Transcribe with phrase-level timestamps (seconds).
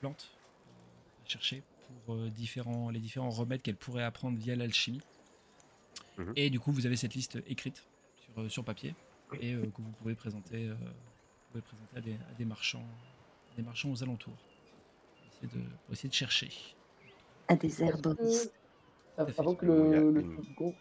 [0.00, 0.30] plantes
[1.24, 1.62] à chercher
[2.04, 5.00] pour différents, les différents remèdes qu'elle pourrait apprendre via l'alchimie.
[6.18, 6.32] Mhm.
[6.36, 7.84] Et du coup, vous avez cette liste écrite
[8.18, 8.94] sur, sur papier
[9.40, 10.76] et que vous pouvez présenter, vous
[11.52, 12.86] pouvez présenter à, des, à des marchands,
[13.56, 14.36] des marchands aux alentours.
[15.26, 16.50] Essayer de, pour essayer de chercher.
[17.48, 18.52] À des herboristes.
[19.16, 20.74] Avant que le, le second,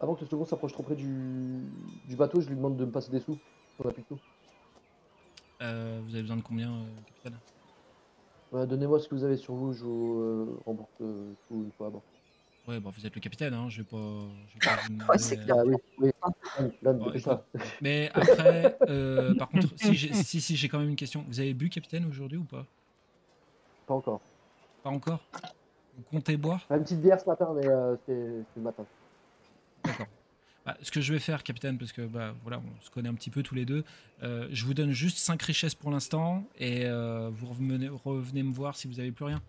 [0.00, 1.60] avant que le second s'approche trop près du,
[2.06, 3.38] du, bateau, je lui demande de me passer des sous.
[3.78, 4.18] On a plus de sous.
[5.62, 7.38] Euh, vous avez besoin de combien, euh, capitaine
[8.52, 11.88] Donnez-moi ce que vous avez sur vous, je vous euh, rembourse euh, tout une fois
[11.88, 12.02] à bord.
[12.68, 13.96] Ouais, bah, vous êtes le capitaine, hein, je vais pas.
[14.48, 15.56] Je vais pas vous ouais, c'est clair.
[15.58, 16.10] Ah, oui, oui.
[16.82, 17.44] Là, ouais, ça.
[17.80, 21.24] Mais après, euh, par contre, si j'ai si, si, j'ai quand même une question.
[21.28, 22.66] Vous avez bu, capitaine, aujourd'hui ou pas?
[23.86, 24.20] Pas encore.
[24.82, 25.20] Pas encore?
[25.96, 26.66] Vous comptez boire?
[26.70, 28.12] Une petite bière ce matin, mais euh, c'est
[28.56, 28.84] le matin.
[29.84, 30.06] D'accord.
[30.66, 33.14] Bah, ce que je vais faire, capitaine, parce que bah, voilà, on se connaît un
[33.14, 33.84] petit peu tous les deux,
[34.24, 38.52] euh, je vous donne juste 5 richesses pour l'instant et euh, vous revenez, revenez, me
[38.52, 39.40] voir si vous n'avez plus rien.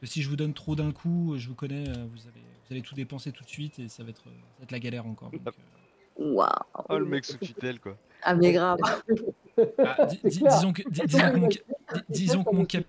[0.00, 2.40] Parce que si je vous donne trop d'un coup, je vous connais, euh, vous allez,
[2.40, 4.78] vous allez tout dépenser tout de suite et ça va être, ça va être la
[4.78, 5.30] galère encore.
[5.32, 5.50] Donc, euh.
[6.16, 6.48] Waouh
[6.88, 7.96] Oh, le mec sous tutelle, quoi.
[8.22, 8.78] Ah, mais grave.
[9.78, 11.48] Ah, di- di- disons que, di- disons que mon,
[12.08, 12.86] disons que mon cap-.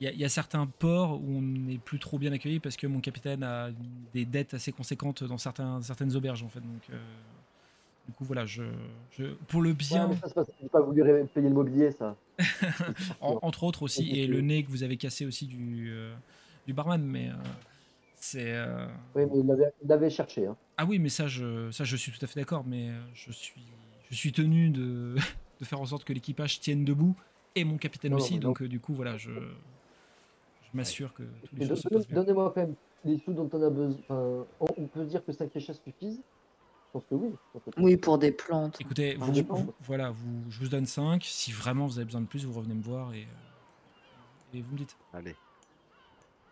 [0.00, 2.60] Il y, a- il y a certains ports où on n'est plus trop bien accueilli
[2.60, 3.70] parce que mon capitaine a
[4.14, 6.60] des dettes assez conséquentes dans certains, certaines auberges en fait.
[6.60, 6.98] Donc, euh,
[8.06, 8.62] du coup, voilà, je,
[9.10, 11.02] je- pour le Ouais, bien, mais ça, que j'ai pas voulu
[11.34, 12.16] payer le mobilier, ça.
[13.20, 16.14] en- entre autres aussi, et le nez que vous avez cassé aussi du, euh,
[16.66, 17.32] du barman, mais euh,
[18.14, 18.54] c'est.
[19.16, 20.46] Oui, mais il l'avait cherché.
[20.46, 20.56] Hein.
[20.76, 23.64] Ah oui, mais ça, je, ça, je suis tout à fait d'accord, mais je suis,
[24.10, 25.16] je suis tenu de,
[25.60, 27.16] de faire en sorte que l'équipage tienne debout
[27.56, 28.34] et mon capitaine Non, aussi.
[28.34, 28.48] mais non.
[28.50, 29.30] Donc, du coup, voilà, je,
[30.72, 32.06] je m'assure que tous les choses.
[32.10, 32.74] Donnez-moi quand même
[33.04, 33.98] les sous dont on a besoin.
[34.08, 37.30] Enfin, on, peut dire que 5 richesses suffisent Je pense que oui.
[37.54, 38.80] Je pense que- Oui, pour des plantes.
[38.80, 41.22] Écoutez, vous, voilà, vous, je vous donne 5.
[41.24, 44.72] Si vraiment vous avez besoin de plus, vous revenez me voir et, euh, et vous
[44.72, 44.96] me dites.
[45.12, 45.36] Allez.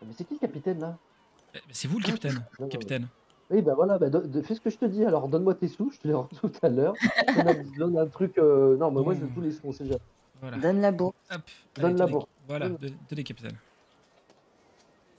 [0.02, 0.96] Mais c'est qui le capitaine là?
[1.54, 2.34] Eh, C'est vous le capitaine.
[2.34, 3.08] Non, non, capitaine.
[3.48, 5.04] Oui, bah voilà, bah, do- de- fais ce que je te dis.
[5.04, 6.94] Alors, donne-moi tes sous, je te les rends tout à l'heure.
[7.34, 8.36] Donne, un- donne un truc.
[8.38, 9.98] euh, Non, mais moi, je veux tous les sous, on sait déjà.
[10.40, 10.58] Voilà.
[10.58, 11.14] Donne la bourse.
[11.32, 11.40] Hop,
[11.76, 12.26] Donne allez, la bourse.
[12.46, 12.78] Voilà, Donne.
[12.78, 13.56] de- tenez, capitaine.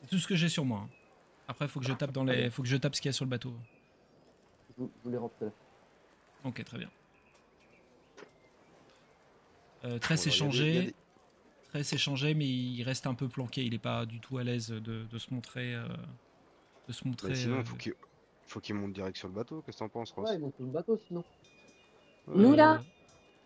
[0.10, 0.82] Tout ce que j'ai sur moi.
[0.82, 0.90] hein.
[1.48, 3.12] Après, il faut que je tape dans les, faut que je tape ce qu'il y
[3.12, 3.54] a sur le bateau.
[4.70, 5.30] Je vous, les l'heure.
[6.44, 6.90] Ok, très bien.
[9.84, 10.96] Euh, très il il échangé, des-
[11.70, 13.64] très échangé, mais il reste un peu planqué.
[13.64, 15.88] Il n'est pas du tout à l'aise de, de se montrer, euh,
[16.88, 17.30] de se montrer.
[17.30, 17.94] Bah, sinon, euh, il faut qu'il
[18.48, 19.62] faut qu'il monte direct sur le bateau.
[19.62, 20.30] Qu'est-ce que t'en penses, Ross?
[20.30, 21.24] Ouais, ils montent sur le bateau sinon.
[22.28, 22.84] Nous, là?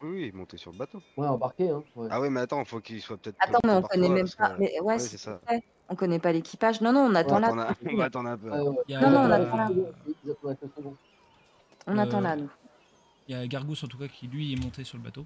[0.03, 1.01] Euh, Oui, oui, monter sur le bateau.
[1.17, 1.83] Ouais, embarqué, hein.
[1.95, 2.07] Ouais.
[2.09, 3.37] Ah ouais, mais attends, faut qu'il soit peut-être.
[3.39, 4.57] Attends, mais on connaît même pas.
[4.57, 5.39] Mais ouais, Ouais, c'est c'est ça.
[5.47, 5.61] vrai.
[5.91, 6.79] On connaît pas l'équipage.
[6.79, 7.47] Non, non, on attend On là.
[7.49, 8.47] attend on va attendre un peu.
[8.49, 9.69] Non, non, on attend là.
[11.85, 12.49] On attend Euh, là, nous.
[13.27, 15.25] il y a Gargous en tout cas qui lui est monté sur le bateau.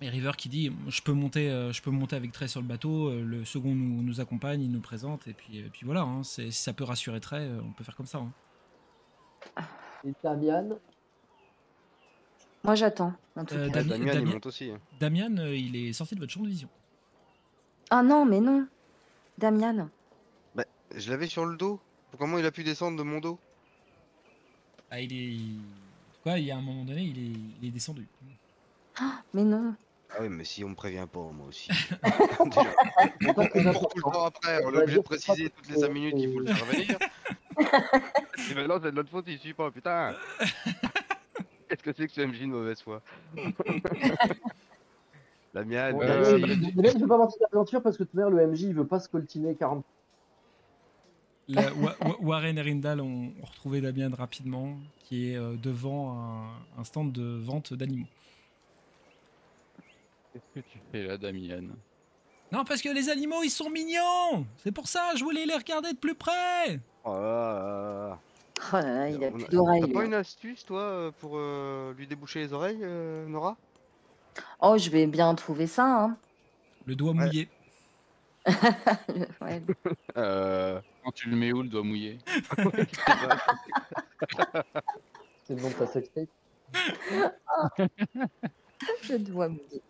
[0.00, 2.66] Et River qui dit je peux monter, euh, je peux monter avec Trey sur le
[2.66, 3.08] bateau.
[3.10, 6.00] euh, le second nous, nous accompagne, il nous présente et puis, et puis voilà.
[6.02, 8.18] hein, c'est- si ça peut rassurer Trey, on peut faire comme ça.
[8.18, 9.62] hein.
[10.04, 10.70] Et Damian,
[12.64, 13.12] Moi, j'attends.
[13.36, 13.82] En tout Euh, cas.
[13.82, 14.72] Dami- Damien, il monte aussi.
[14.98, 16.68] Damian, il est sorti de votre champ de vision.
[17.90, 18.66] Ah non, mais non.
[19.38, 19.88] Damian.
[20.96, 21.80] Je l'avais sur le dos.
[22.18, 23.38] Comment il a pu descendre de mon dos?
[24.90, 25.38] Ah, il est.
[26.22, 28.06] Quoi, il y a un moment donné, il est, il est descendu.
[29.32, 29.74] Mais non.
[30.10, 31.68] Ah oui, mais si on me prévient pas, moi aussi.
[32.44, 32.74] Déjà.
[33.26, 36.14] On court tout le temps après, on est obligé de préciser toutes les 5 minutes
[36.14, 36.98] qu'il faut le faire venir.
[38.50, 40.14] Et maintenant, c'est de notre faute, il suit pas, putain.
[41.68, 43.02] Qu'est-ce que c'est que ce MJ de mauvaise foi?
[45.54, 45.92] La mienne.
[45.92, 48.74] Bon, euh, je vais pas partir d'aventure parce que tout à l'heure, le MJ, il
[48.74, 49.84] veut pas se coltiner 40
[51.48, 56.18] La- Wa- Wa- Warren et Rindal ont, ont retrouvé Damien rapidement, qui est euh, devant
[56.18, 58.08] un, un stand de vente d'animaux.
[60.32, 61.60] Qu'est-ce que tu fais là, Damien?
[62.50, 65.92] Non, parce que les animaux, ils sont mignons C'est pour ça, je voulais les regarder
[65.92, 68.18] de plus près oh là là.
[68.72, 69.80] Oh là là, il a On plus d'oreilles.
[69.82, 73.56] T'as pas une astuce, toi, euh, pour euh, lui déboucher les oreilles, euh, Nora?
[74.60, 75.84] Oh, je vais bien trouver ça.
[75.86, 76.16] Hein.
[76.86, 77.26] Le doigt Ouais.
[77.26, 77.48] mouillé.
[79.40, 79.62] Ouais.
[80.16, 80.80] euh...
[81.02, 82.18] Quand tu le mets où, le doigt mouillé?
[85.46, 86.28] C'est le nom de ta sextape.
[89.02, 89.80] Je dois dire.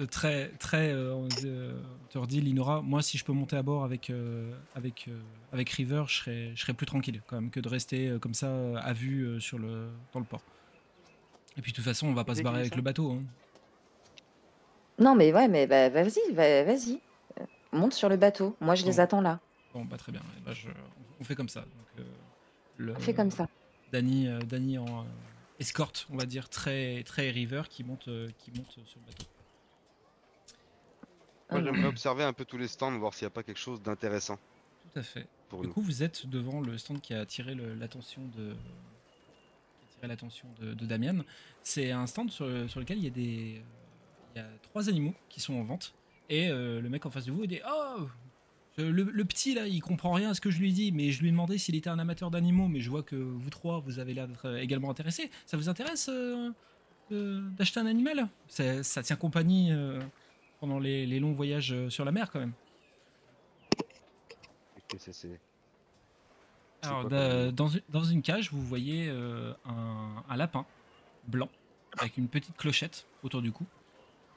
[0.00, 1.80] Euh, très, très, euh, on euh,
[2.10, 5.20] te redit, Linora, moi, si je peux monter à bord avec, euh, avec, euh,
[5.52, 8.34] avec River, je serais, je serais plus tranquille, quand même, que de rester euh, comme
[8.34, 10.42] ça, euh, à vue euh, sur le, dans le port.
[11.56, 13.12] Et puis, de toute façon, on va pas se barrer avec ça le bateau.
[13.12, 13.22] hein.
[15.02, 17.00] Non, mais ouais, mais bah, vas-y, va- vas-y.
[17.40, 18.56] Euh, Monte sur le bateau.
[18.60, 19.40] Moi, je les attends là.
[19.74, 20.20] Bon, bah, très bien.
[20.52, 20.68] Je-
[21.20, 21.60] on fait comme ça.
[21.62, 22.02] Donc, euh,
[22.76, 23.48] le- On fait comme ça.
[23.92, 24.38] Danny, euh,
[24.78, 25.04] en euh,
[25.58, 29.26] escorte, on va dire, très, très River qui monte, euh, qui monte sur le bateau.
[31.50, 33.82] Moi, j'aimerais observer un peu tous les stands, voir s'il n'y a pas quelque chose
[33.82, 34.36] d'intéressant
[34.92, 35.26] Tout à fait.
[35.50, 35.72] pour Du nous.
[35.74, 40.08] coup, vous êtes devant le stand qui a attiré le- l'attention de, qui a attiré
[40.08, 41.18] l'attention de, de Damian.
[41.62, 43.62] C'est un stand sur, sur lequel il y a des,
[44.34, 45.94] il y a trois animaux qui sont en vente.
[46.28, 48.06] Et euh, le mec en face de vous il dit Oh
[48.78, 51.20] le, le petit là, il comprend rien à ce que je lui dis, mais je
[51.20, 53.98] lui ai demandé s'il était un amateur d'animaux, mais je vois que vous trois, vous
[53.98, 55.30] avez l'air d'être également intéressés.
[55.44, 56.50] Ça vous intéresse euh,
[57.10, 58.28] d'acheter un animal?
[58.48, 60.00] Ça- Ça tient compagnie euh,
[60.60, 62.52] pendant les, les longs voyages euh, sur la mer quand même.
[66.82, 67.02] C'est- Alors,
[67.52, 70.64] dans, une- dans une cage, vous voyez euh, un, un lapin
[71.28, 71.48] blanc
[71.98, 73.66] avec une petite clochette autour du cou.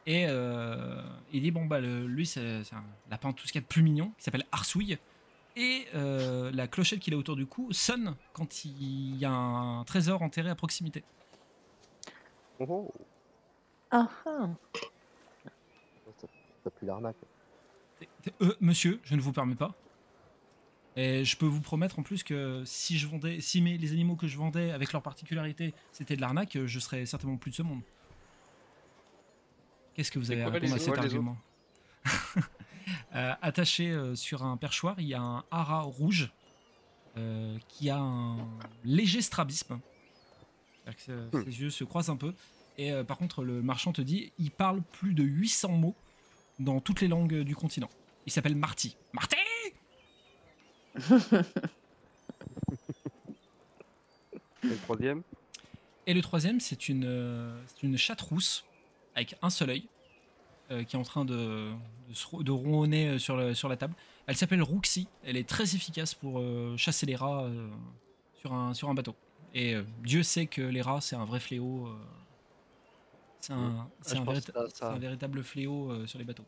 [0.08, 1.02] Et euh,
[1.34, 3.68] il dit bon bah le- lui c'est un lapin tout ce qu'il y a de
[3.68, 4.98] plus mignon qui s'appelle Arsouille.
[5.56, 9.84] Et euh, la clochette qu'il a autour du cou sonne quand il y a un
[9.86, 11.04] trésor enterré à proximité.
[12.60, 12.92] Oh, oh.
[13.92, 14.50] Ah, ah.
[16.20, 16.28] Ça,
[16.64, 17.16] ça pue l'arnaque.
[18.42, 19.74] Euh, monsieur, je ne vous permets pas.
[20.98, 24.16] Et je peux vous promettre en plus que si je vendais, si mes, les animaux
[24.16, 27.64] que je vendais avec leurs particularités c'était de l'arnaque, je serais certainement plus de ce
[27.64, 27.82] monde.
[29.96, 31.38] Qu'est-ce que vous avez à répondre à cet argument
[33.16, 36.32] Euh, Attaché euh, sur un perchoir, il y a un hara rouge
[37.18, 38.38] euh, qui a un
[38.84, 39.80] léger strabisme.
[40.84, 41.44] C'est-à-dire que euh, Hmm.
[41.46, 42.34] ses yeux se croisent un peu.
[42.78, 45.96] Et euh, par contre, le marchand te dit, il parle plus de 800 mots
[46.60, 47.90] dans toutes les langues du continent.
[48.28, 48.98] Il s'appelle Marty.
[49.14, 49.36] Marty
[54.64, 55.22] Et le troisième?
[56.08, 58.66] Et le troisième, c'est une, euh, c'est une chatte rousse
[59.16, 59.88] avec un seul œil
[60.72, 61.72] euh, qui est en train de,
[62.42, 63.94] de, ronronner euh, sur, le- sur la table.
[64.28, 65.08] Elle s'appelle Roxy.
[65.24, 67.70] Elle est très efficace pour euh, chasser les rats euh,
[68.40, 69.16] sur, un, sur un bateau.
[69.54, 71.88] Et euh, Dieu sait que les rats, c'est un vrai fléau.
[71.88, 71.96] euh,
[73.42, 73.88] c'est un,
[74.24, 74.42] vérit-
[74.74, 74.92] ça.
[74.98, 76.44] véritable fléau euh, sur les bateaux.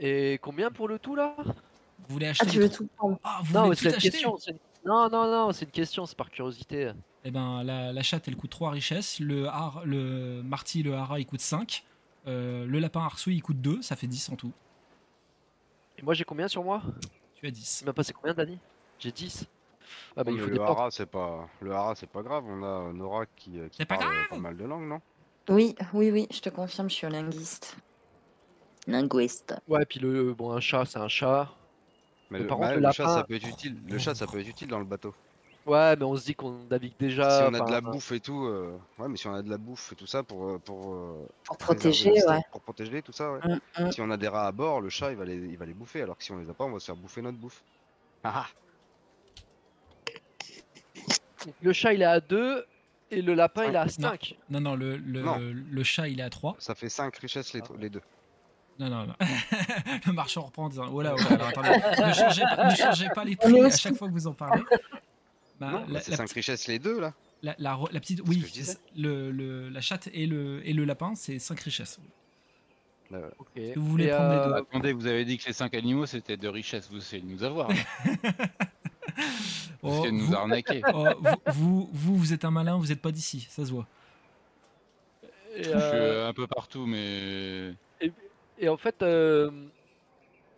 [0.00, 1.34] Et combien pour le tout là?
[1.38, 3.76] Vous voulez Ah, acheter tu les veux trois- tout prendre Ah, vous Non, voulez mais
[3.76, 4.36] c'est tout une acheter question.
[4.48, 6.90] une- Non, non, non, c'est une question, c'est par curiosité.
[7.24, 9.20] Eh ben, la, la chatte, elle coûte 3 richesses.
[9.20, 11.84] Le, har, le marty, le hara, il coûte 5.
[12.26, 13.80] le lapin arsouille, il coûte 2.
[13.82, 14.52] Ça fait 10 en tout.
[15.98, 16.82] Et moi j'ai combien sur moi?
[17.34, 17.78] Tu as 10.
[17.80, 18.58] Tu m'as passé combien, Dani?
[18.98, 19.46] J'ai 10.
[20.16, 22.44] Ah bah il faut le des hara, c'est pas le hara, c'est pas grave.
[22.46, 25.00] On a Nora qui, euh, qui pas parle grave pas mal de langues, non?
[25.48, 27.76] Oui, oui, oui, je te confirme, je suis linguiste.
[28.86, 29.54] Linguiste.
[29.68, 31.50] Ouais, puis le bon un chat, c'est un chat.
[32.30, 33.76] Mais le, par bah, contre, le le chat, lapin- ça peut être utile.
[33.88, 35.14] Le chat, ça peut être utile dans le bateau.
[35.64, 37.38] Ouais, mais on se dit qu'on navigue déjà.
[37.38, 39.50] si on a de la bouffe et tout, euh, ouais, mais si on a de
[39.50, 42.40] la bouffe et tout ça pour euh, pour euh, Pour protéger, ouais.
[42.50, 43.38] pour protéger tout ça, ouais.
[43.78, 43.92] Mm, mm.
[43.92, 45.74] Si on a des rats à bord, le chat, il va les, il va les
[45.74, 46.02] bouffer.
[46.02, 47.62] Alors que si on les a pas, on va se faire bouffer notre bouffe.
[48.24, 48.46] Ah ah.
[51.60, 52.64] Le chat il est à 2
[53.10, 53.90] et le lapin il est à Non.
[53.90, 54.36] 5.
[54.50, 55.38] Non, non, le, le, Non.
[55.38, 56.56] le chat, il est à 3.
[56.58, 57.72] Ça fait 5 richesses les, Ah.
[57.78, 58.00] les deux.
[58.78, 59.14] Non, non, non.
[60.06, 62.74] le marchand reprend en disant Oh là, oh là, alors attendez, ne changez, pas, ne
[62.74, 64.62] changez pas les prix à chaque fois que vous en parlez.
[65.62, 67.14] Bah, non, la, c'est la 5 petite- richesses les deux là.
[67.42, 68.20] la- la la petite.
[68.26, 68.44] Oui,
[68.96, 71.98] le, le- la chatte et le, et le lapin, c'est 5 richesses.
[73.10, 73.24] Bah, ouais.
[73.38, 73.48] Ok.
[73.54, 74.54] que vous voulez Et, prendre les euh, deux?
[74.54, 77.42] Attendez, vous avez dit que les 5 animaux c'était de richesse, vous essayez de nous
[77.44, 77.68] avoir.
[79.82, 80.80] Vous Oh, essayez de nous vous, arnaquer.
[80.94, 83.86] oh, vous, vous, vous, vous êtes un malin, vous n'êtes pas d'ici, ça se voit.
[85.56, 87.74] et, Je suis euh, euh, un peu partout, mais
[88.58, 89.50] et en fait, euh,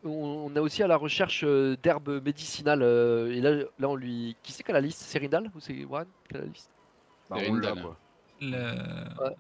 [0.05, 2.83] on, est aussi à la recherche euh, d'herbes médicinales.
[2.83, 4.37] euh, et là, là, on lui.
[4.43, 5.01] Qui c'est qui a la liste?
[5.03, 6.71] C'est Rindal ou c'est Warren qui a la liste?
[7.31, 7.83] Bah, on l'a Rindal.
[7.83, 7.97] quoi.
[8.41, 9.35] Le- Ouais.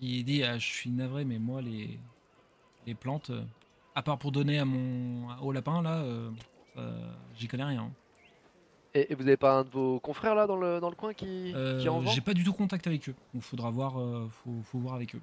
[0.00, 1.98] Il dit ah, Je suis navré, mais moi, les,
[2.86, 3.42] les plantes, euh,
[3.94, 6.30] à part pour donner à mon, au lapin, là, euh,
[6.76, 7.90] euh, j'y connais rien.
[8.94, 11.12] et, et vous avez pas un de vos confrères là dans le, dans le coin
[11.14, 12.10] qui, Euh, qui en vend?
[12.10, 15.14] J'ai pas du tout contact avec eux, donc faudra voir, euh, faut, faut voir avec
[15.14, 15.22] eux.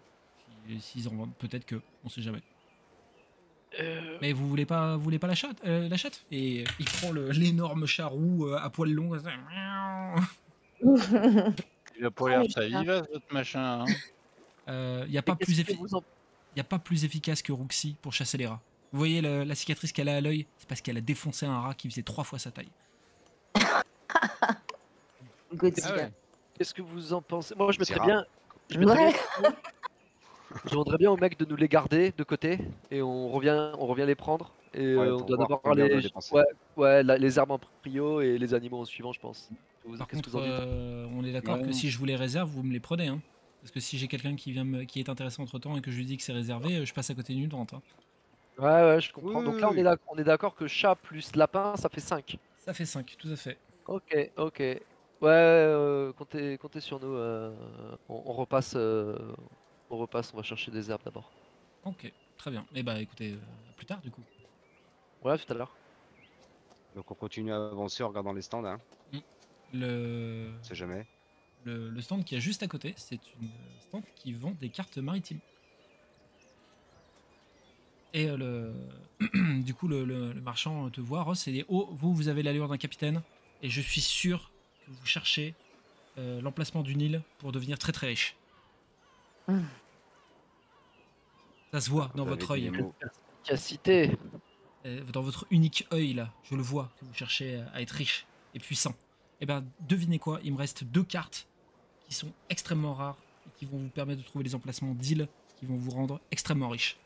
[0.67, 2.41] Si- S'ils en vendent, peut-être que, on sait jamais.
[3.79, 6.23] Euh, Mais vous voulez pas, vous voulez pas la chatte, euh, la chatte?
[6.31, 9.17] Et il prend l'énorme chat roux euh, à poil long.
[9.19, 9.31] ça.
[11.97, 12.67] il a pas l'air putain.
[12.81, 13.81] vivace votre machin.
[13.81, 13.85] hein.
[14.69, 15.59] Euh, y a pas plus
[15.93, 16.03] en-
[16.55, 18.61] y a pas plus efficace que Roxy pour chasser les rats.
[18.91, 20.45] Vous voyez la cicatrice qu'elle a à l'œil?
[20.57, 22.69] C'est parce qu'elle a défoncé un rat qui faisait trois fois sa taille.
[25.53, 25.87] Godzilla.
[25.89, 26.11] Ah ouais.
[26.57, 27.55] Qu'est-ce que vous en pensez?
[27.55, 28.25] Moi, je mettrais bien.
[28.69, 29.13] Je mettrais Ouais.
[29.41, 29.53] bien-
[30.65, 32.57] je demanderais bien au mec de nous les garder de côté
[32.91, 34.53] et on revient, on revient les prendre.
[34.73, 35.83] Et Ouais, euh, on doit d'abord les,
[36.31, 36.43] ouais,
[36.77, 39.49] ouais, la- les arbres en prio et les animaux en suivant, je pense.
[39.85, 42.15] Vous- Par contre, vous en dites euh, on est d'accord que si je vous les
[42.15, 43.07] réserve, vous me les prenez.
[43.07, 43.21] Hein.
[43.61, 45.91] Parce que si j'ai quelqu'un qui vient me- qui est intéressé entre temps et que
[45.91, 47.73] je lui dis que c'est réservé, euh, je passe à côté d'une vente.
[47.73, 47.81] hein.
[48.57, 49.39] Ouais, ouais, je comprends.
[49.39, 49.79] Oui, Donc là, on oui.
[49.79, 52.37] est, d'ac- on est d'accord que chat plus lapin, ça fait 5.
[52.57, 53.57] Ça fait 5, tout à fait.
[53.87, 54.59] Ok, ok.
[54.59, 54.79] Ouais,
[55.29, 57.13] euh, comptez, comptez sur nous.
[57.15, 57.53] euh,
[58.09, 59.17] on, on repasse, euh,
[59.93, 61.31] on repasse, on va chercher des herbes d'abord.
[61.85, 62.65] Ok, très bien.
[62.75, 63.35] Et bah écoutez, euh,
[63.69, 64.23] à plus tard du coup.
[65.23, 65.73] Ouais, tout à l'heure.
[66.95, 68.79] Donc on continue à avancer en regardant les stands, hein.
[69.73, 71.05] Le, On sait jamais.
[71.65, 73.49] le, le stand qui est juste à côté, c'est une
[73.87, 75.39] stand qui vend des cartes maritimes.
[78.13, 81.89] Et euh, le, du coup, le, le- le marchand te voit, Ross, et dit Oh,
[81.93, 83.23] vous, vous avez l'allure d'un capitaine,
[83.63, 84.51] et je suis sûr
[84.85, 85.55] que vous cherchez
[86.19, 88.35] euh, l'emplacement d'une île pour devenir très très riche.
[91.73, 92.61] Ça se voit dans Vous avez votre œil.
[92.61, 92.93] les mots.
[93.43, 94.15] Qui a cité
[94.85, 98.25] Euh, dans votre unique œil là, je le vois que vous cherchez à être riche
[98.53, 98.93] et puissant.
[99.41, 101.47] Et ben devinez quoi, il me reste deux cartes
[102.07, 105.27] qui sont extrêmement rares et qui vont vous permettre de trouver des emplacements d'îles
[105.57, 106.97] qui vont vous rendre extrêmement riche.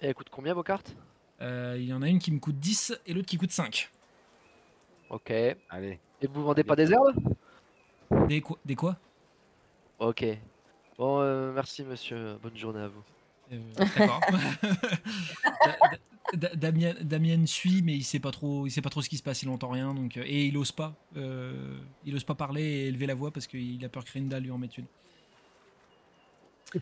[0.00, 0.94] Et elle coûte combien vos cartes?
[1.40, 3.88] Euh, il y en a une qui me coûte 10 et l'autre qui coûte 5.
[5.10, 5.30] Ok.
[5.30, 6.00] Et Allez.
[6.28, 7.14] vous vendez pas des herbes?
[8.28, 8.96] Des quoi, des quoi?
[10.00, 10.24] Ok.
[10.98, 12.36] Bon, euh, merci monsieur.
[12.42, 13.02] Bonne journée à vous.
[13.52, 14.20] Euh, D'accord.
[16.54, 19.22] Damien, Damien suit, mais il sait pas trop, il sait pas trop ce qui se
[19.22, 22.62] passe, il entend rien, donc euh, et il ose pas, euh, il ose pas parler
[22.62, 24.86] et élever la voix parce qu'il a peur que Rinda lui en mette une.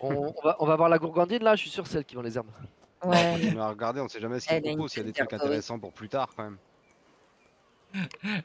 [0.00, 2.14] On, on va, on va voir la gourgandine là, je suis sûr c'est elle qui
[2.14, 2.46] vend les herbes.
[3.02, 3.32] On Ouais.
[3.32, 5.78] continue à regarder, on sait jamais ce une proposent, s'il y a des trucs intéressants
[5.80, 6.58] pour plus tard quand même.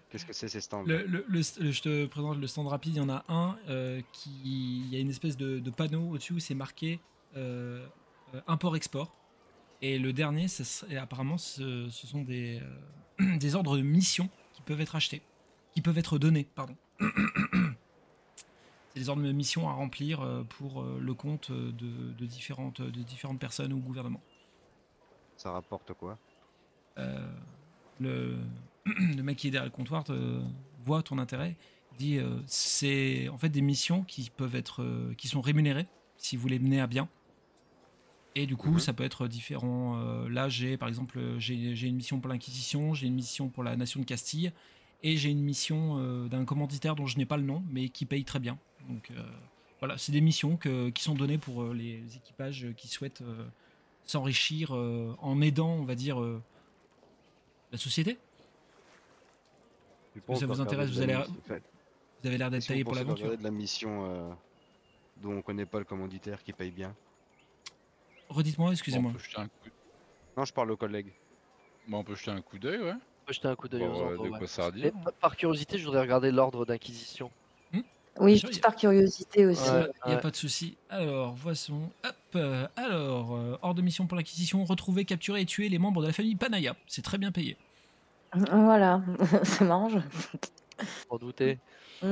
[0.10, 2.96] Qu'est-ce que c'est ces stands Le, le- le- le- je te présente le stand rapide,
[2.96, 4.82] il y en a un euh, qui.
[4.82, 7.00] Il y a une espèce de, de panneau au-dessus où c'est marqué
[7.36, 7.86] euh,
[8.34, 9.14] euh, import-export.
[9.82, 12.60] Et le dernier, serait- apparemment, ce, ce sont des,
[13.22, 15.22] euh, des ordres de mission qui peuvent être achetés.
[15.74, 16.76] Qui peuvent être donnés, pardon.
[18.94, 20.26] c'est des ordres de mission à remplir
[20.58, 21.72] pour le compte de,
[22.18, 24.22] de différentes, de différentes personnes ou gouvernements.
[25.38, 26.18] Ça rapporte quoi?
[28.00, 28.38] Le,
[28.86, 30.42] le mec qui est derrière le comptoir te
[30.86, 31.56] voit ton intérêt,
[31.98, 35.88] dit euh, c'est en fait des missions qui peuvent être euh, qui sont rémunérées
[36.18, 37.08] si vous les menez à bien.
[38.36, 38.80] Et du coup, Mhm.
[38.80, 39.98] ça peut être différent.
[39.98, 43.64] euh, là, j'ai par exemple, j'ai j'ai une mission pour l'Inquisition, j'ai une mission pour
[43.64, 44.52] la Nation de Castille,
[45.04, 48.26] et j'ai une mission d'un commanditaire dont je n'ai pas le nom, mais qui paye
[48.26, 48.58] très bien.
[48.90, 49.12] Donc
[49.80, 53.24] voilà, c'est des missions que- qui sont données pour les équipages qui souhaitent
[54.04, 56.20] s'enrichir en aidant, on va dire,
[57.72, 58.18] la société.
[60.16, 63.38] Tu que ça vous intéresse, vous allez- Vous avez l'air d'être on taillé pour l'aventure.
[63.38, 64.30] de la mission euh,
[65.22, 66.96] dont on connaît pas le commanditaire qui paye bien.
[68.30, 69.12] Redites-moi, excusez-moi.
[69.14, 69.72] on, peut.
[70.38, 71.12] Non, je parle aux collègues.
[71.88, 72.94] bon, on peut jeter un coup d'œil, ouais.
[72.94, 74.40] Moi, jeter un coup d'œil aux euh, ordres.
[74.40, 74.48] ouais.
[74.48, 74.72] ça
[75.20, 77.30] par- curiosité, je voudrais regarder l'ordre d'inquisition.
[78.18, 79.70] Oui, Sûr, juste par curiosité aussi.
[79.70, 79.90] Ouais.
[80.06, 80.78] Il n'y a pas de souci.
[80.90, 81.74] Alors, voici.
[81.74, 82.16] Hop.
[82.36, 86.08] euh, alors, euh, hors de mission pour l'acquisition, retrouver, capturer et tuer les membres de
[86.08, 86.78] la famille Panaya.
[86.88, 87.58] C'est très bien payé.
[88.52, 89.02] Voilà,
[89.44, 89.98] ça m'arrange.
[91.08, 91.60] Pour douter.
[92.02, 92.08] Ça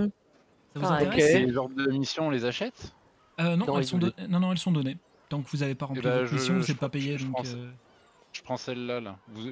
[0.76, 1.08] vous Pareil.
[1.08, 2.94] intéresse ordres de mission, on les achète
[3.40, 4.98] Euh, non, elles sont voulaient- don- non, non, elles sont données.
[5.30, 6.94] Tant que vous n'avez pas rempli ben, votre je- mission, vous je n'êtes pas prends-
[7.00, 7.18] payé.
[7.18, 7.56] je donc, prends ça.
[7.58, 7.72] euh,
[8.32, 9.18] Je prends celle-là, là.
[9.30, 9.50] Vous,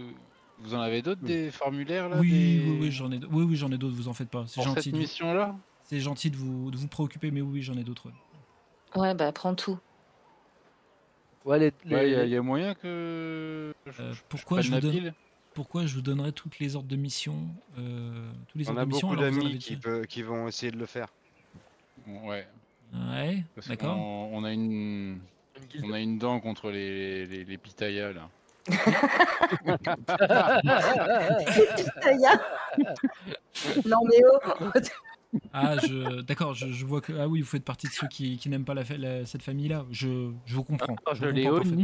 [0.59, 3.55] vous en avez d'autres, des formulaires, là oui, des- oui, oui, j'en ai, oui, oui,
[3.55, 3.95] j'en ai d'autres.
[3.95, 4.45] Vous en faites pas.
[4.47, 4.83] C'est Pour gentil.
[4.83, 7.75] cette de vous- mission-là C'est gentil de vous, de vous préoccuper, mais oui, oui, j'en
[7.75, 8.07] ai d'autres.
[8.95, 9.77] Ouais, bah prends tout.
[11.45, 13.73] Ouais, les, les- Ouais, il y, a- y a moyen que.
[13.87, 15.13] je- Euh, je- pourquoi prenne je la vous donne- pile
[15.53, 17.35] Pourquoi je vous donnerai toutes les ordres de mission
[17.77, 19.07] euh, Tous les On ordres a de mission.
[19.09, 19.57] beaucoup d'amis
[20.07, 21.07] qui, vont essayer de le faire.
[22.07, 22.47] Ouais.
[22.93, 23.97] Ouais, d'accord.
[23.97, 25.19] on a une.
[25.83, 28.29] On a une dent contre les, les, les pitayas, là.
[33.85, 34.69] non mais oh
[35.53, 38.37] Ah, je, d'accord, je, je vois que ah oui, vous faites partie de ceux qui,
[38.37, 39.85] qui n'aiment pas la, fa- la- cette famille-là.
[39.91, 40.95] Je, je vous comprends.
[41.05, 41.81] Ah, je je comprends.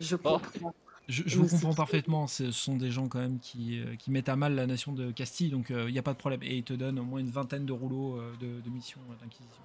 [0.00, 0.74] Je comprends.
[1.10, 2.26] Je, vous comprends parfaitement.
[2.26, 5.10] Ce sont des gens quand même qui, euh, qui mettent à mal la nation de
[5.10, 6.42] Castille, donc il n'y a pas de problème.
[6.42, 9.14] Et ils te donnent au moins une vingtaine de rouleaux euh, de, de missions euh,
[9.22, 9.62] d'inquisition.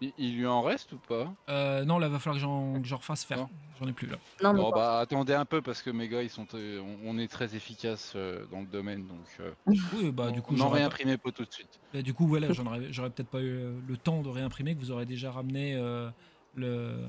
[0.00, 1.32] Il, il lui en reste ou pas?
[1.48, 3.38] Euh, non, là, va falloir que j'en que j'en refasse faire.
[3.38, 3.48] Non.
[3.80, 4.16] J'en ai plus là.
[4.42, 7.18] Non Bon, bah attendez un peu parce que mes gars, ils sont, euh, on, on
[7.18, 10.68] est très efficaces euh, dans le domaine, donc euh, Oui, bah du coup, on en
[10.68, 11.80] j'aurais pas- tout de suite.
[11.92, 14.74] Bah, du coup, voilà, j'en aurais, j'aurais peut-être pas eu euh, le temps de réimprimer,
[14.74, 16.10] que vous aurez déjà ramené euh,
[16.54, 17.06] le,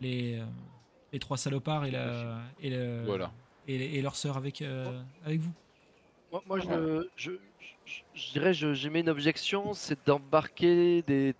[0.00, 0.44] les, euh,
[1.14, 3.30] les trois salopards et, la, et, le- Voilà.
[3.68, 5.52] et, leur sœur avec, euh, avec vous.
[6.32, 7.30] Moi, moi, je, je,
[7.86, 11.34] je, je dirais, je- j'émets une objection, c'est d'embarquer des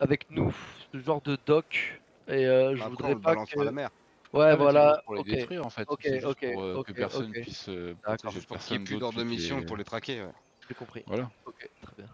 [0.00, 0.52] avec nous
[0.92, 2.00] ce genre de doc.
[2.26, 3.60] Et euh, je Après, voudrais pas que.
[3.60, 3.90] à la mer.
[4.32, 4.88] Ouais, Ah, voilà.
[4.94, 5.26] juste Pour les ok.
[5.28, 5.84] détruire en fait.
[5.88, 7.68] Ok, C'est juste ok, pour euh, ok, que personne puisse.
[7.68, 7.94] euh,
[8.32, 10.22] Juste pour qu'il n'y ait personne plus d'ordre de mission les- pour les traquer.
[10.22, 10.32] ouais.
[10.68, 11.04] J'ai compris.
[11.06, 11.30] Voilà.
[11.46, 12.06] Ok, très bien.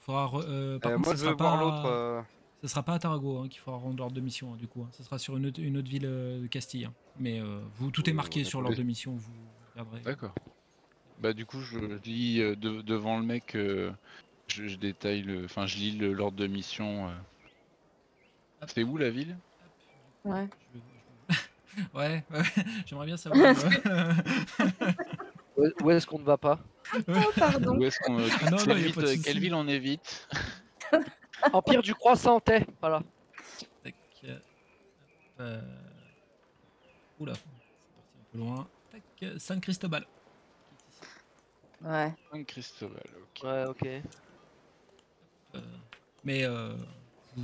[0.00, 2.24] Faudra re- euh, par Euh, contre, moi, je veux voir pas, l'autre.
[2.62, 4.82] Ce sera pas à Tarago hein, qu'il faudra rendre l'ordre de mission, hein, du coup.
[4.82, 4.88] hein.
[4.92, 6.84] Ce sera sur une autre, une autre ville euh, de Castille.
[6.84, 6.94] hein.
[7.18, 9.32] Mais euh, vous, tout est marqué sur l'ordre de- mission, vous
[9.72, 10.00] regarderez.
[10.02, 10.34] D'accord.
[11.18, 13.92] Bah du coup, je lis euh, de- devant le mec, euh,
[14.48, 17.08] je, je détaille le, enfin je lis l'ordre de mission.
[17.08, 17.12] euh.
[18.68, 19.36] C'est où la ville?
[20.24, 20.48] Ouais.
[20.74, 22.42] Je- je- Ouais, ouais,
[22.86, 23.54] j'aimerais bien savoir.
[23.86, 24.12] euh,
[25.82, 26.58] Où est-ce qu'on ne va pas?
[27.08, 27.78] Oh, pardon.
[27.78, 28.18] Où est-ce qu'on.
[28.18, 28.74] Ah non, non,
[29.24, 30.28] quelle ville on évite?
[31.52, 33.02] Empire du croissantais, voilà.
[33.82, 33.94] Tac.
[34.24, 34.38] euh,
[35.40, 35.60] euh,
[37.18, 38.68] Oula, c'est parti un peu loin.
[38.90, 40.06] Tac, euh, San Cristobal.
[41.82, 42.12] Ouais.
[42.30, 43.42] San Cristobal, ok.
[43.44, 43.86] Ouais, ok.
[45.54, 45.60] Euh,
[46.24, 46.74] mais euh,
[47.36, 47.42] vous-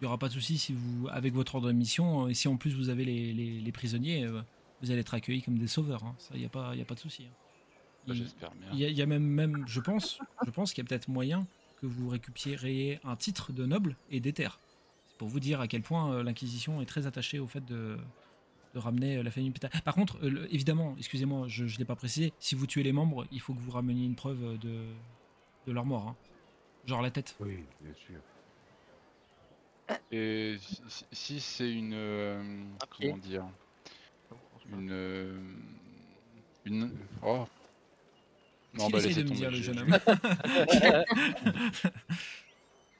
[0.00, 2.48] il n'y aura pas de souci si vous, avec votre ordre de mission, et si
[2.48, 6.02] en plus vous avez les, les- les prisonniers, vous allez être accueillis comme des sauveurs.
[6.02, 6.16] hein.
[6.18, 7.24] Ça, il n'y a, pas- y a pas de souci.
[7.26, 7.34] hein.
[8.08, 8.68] Bah, J'espère bien.
[8.72, 10.88] Il y, a- il y a même, même, je pense, je pense qu'il y a
[10.88, 11.46] peut-être moyen
[11.82, 14.60] que vous récupériez un titre de noble et des terres.
[15.08, 17.98] C'est pour vous dire à quel point euh, l'Inquisition est très attachée au fait de,
[18.72, 19.68] de ramener euh, la famille Pétain.
[19.84, 22.92] Par contre, euh, le- évidemment, excusez-moi, je ne l'ai pas précisé, si vous tuez les
[22.92, 24.86] membres, il faut que vous rameniez une preuve de,
[25.66, 26.06] de leur mort.
[26.08, 26.16] hein.
[26.86, 27.36] Genre la tête.
[27.40, 28.20] Oui, bien sûr.
[30.12, 30.56] Et
[31.10, 31.94] si, c'est une.
[31.94, 32.64] euh,
[33.00, 33.44] comment dire
[34.68, 34.90] Une.
[34.92, 35.40] euh,
[36.64, 36.90] Une.
[37.24, 37.44] Oh
[38.76, 39.98] Qu'est-ce qu'il bah, de me dire, le jeune homme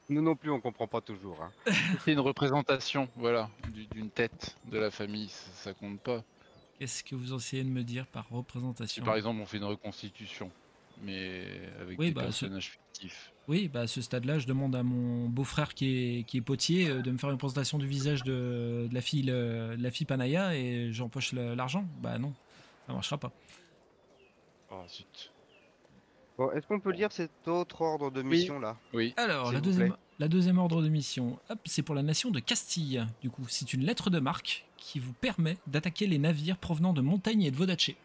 [0.09, 1.41] Nous non plus, on comprend pas toujours.
[1.41, 1.73] Hein.
[2.03, 6.23] C'est une représentation, voilà, du- d'une tête de la famille, ça, ça compte pas.
[6.77, 9.63] Qu'est-ce que vous essayez de me dire par Si représentation par exemple on fait une
[9.63, 10.51] reconstitution,
[11.03, 11.45] mais
[11.79, 13.31] avec Oui, des bah, ce- personnages fictifs.
[13.47, 16.89] Oui, bah à ce stade-là, je demande à mon beau-frère qui est, qui est potier
[16.89, 20.05] euh, de me faire une présentation du visage de, de la fille de la fille
[20.05, 21.85] Panaya et j'empoche l'argent.
[22.01, 22.33] Bah non,
[22.87, 23.31] ça marchera pas.
[24.71, 25.31] Oh zut.
[26.37, 29.65] Bon, est-ce qu'on peut lire cet autre ordre de mission là Oui, Alors, la vous
[29.65, 29.97] deuxième, plaît.
[30.19, 33.05] la deuxième ordre de mission, hop, c'est pour la nation de Castille.
[33.21, 37.01] Du coup, c'est une lettre de marque qui vous permet d'attaquer les navires provenant de
[37.01, 37.95] Montagne et de Vodacé.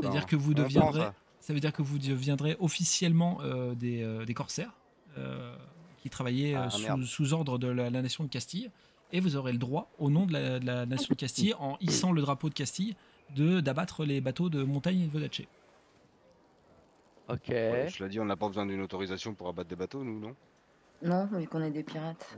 [0.00, 1.14] C'est-à-dire que vous On prend deviendrez, ça.
[1.40, 4.72] ça veut dire que vous deviendrez officiellement euh, des, euh, des corsaires
[5.18, 5.54] euh,
[6.02, 8.70] qui travaillaient Ah, sous, ordre de la, la nation de Castille.
[9.12, 11.76] Et vous aurez le droit, au nom de la, de la nation de Castille, en
[11.80, 12.94] hissant le drapeau de Castille,
[13.34, 15.48] de d'abattre les bateaux de Montagne et de Vodacé.
[17.30, 17.48] Ok.
[17.48, 20.18] Ouais, je l'ai dit, on n'a pas besoin d'une autorisation pour abattre des bateaux, nous,
[20.18, 20.34] non?
[21.02, 22.36] Non, vu qu'on est des pirates.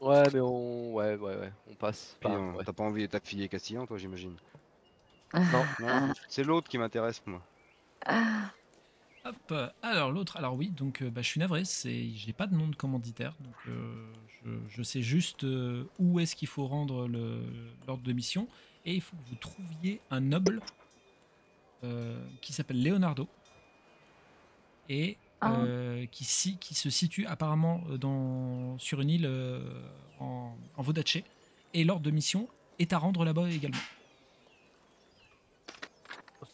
[0.00, 0.94] Ouais, mais on.
[0.94, 1.52] Ouais, ouais, ouais.
[1.70, 2.16] On passe.
[2.24, 2.64] On- ouais.
[2.64, 4.36] T'as pas envie d'être affilié castillan, toi, j'imagine
[5.34, 5.64] Non.
[5.80, 7.42] Non, c'est l'autre qui m'intéresse, moi.
[8.06, 8.52] Ah,
[9.26, 12.46] Hop, euh, alors l'autre, alors oui, donc euh, bah, je suis navré, c'est, j'ai pas
[12.46, 14.10] de nom de commanditaire, donc euh,
[14.42, 18.48] je, je sais juste euh, où est-ce qu'il faut rendre l'ordre de mission,
[18.86, 20.62] et il faut que vous trouviez un noble
[21.84, 23.28] euh, qui s'appelle Leonardo,
[24.90, 25.54] et Ah.
[25.60, 29.62] euh, qui, si- qui se situe apparemment euh, dans, sur une île euh,
[30.18, 30.82] en, en
[31.72, 32.46] et l'ordre de mission
[32.78, 33.78] est à rendre là-bas également.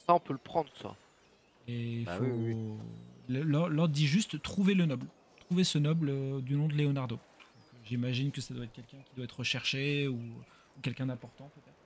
[0.07, 0.95] Ça, on peut le prendre, ça.
[1.67, 2.25] Et Bah faut...
[2.25, 2.75] oui, oui,
[3.29, 5.07] le- l'or- L'ordre dit juste trouver le noble.
[5.41, 7.19] Trouver ce noble euh, du nom de Leonardo.
[7.85, 11.77] J'imagine que ça doit être quelqu'un qui doit être recherché ou, ou quelqu'un d'important peut-être.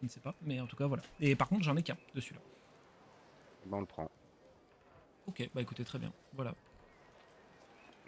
[0.00, 0.34] Je ne sais pas.
[0.42, 1.02] Mais en tout cas, voilà.
[1.20, 2.40] Et par contre, j'en ai qu'un de celui-là.
[3.70, 4.10] On le prend.
[5.30, 6.12] Ok, bah écoutez, très bien.
[6.34, 6.54] Voilà.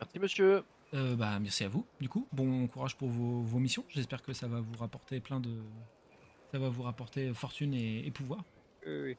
[0.00, 0.64] Merci, monsieur.
[0.94, 1.87] Euh, bah merci à vous.
[2.00, 3.85] Du coup, bon courage pour vos, vos missions.
[3.88, 5.56] J'espère que ça va vous rapporter plein de...
[6.50, 8.44] Ça va vous rapporter fortune et, et pouvoir.
[8.87, 9.16] Oui,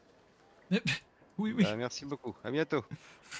[0.71, 0.79] oui.
[1.39, 1.63] Oui, oui.
[1.63, 2.35] Bah, merci beaucoup.
[2.43, 2.83] À bientôt.